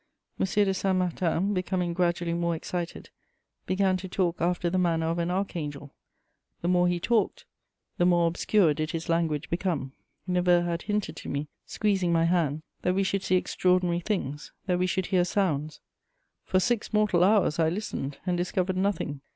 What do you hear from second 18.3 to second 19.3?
discovered nothing.